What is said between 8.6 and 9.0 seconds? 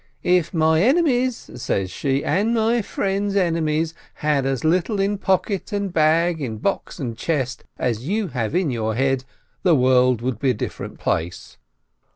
your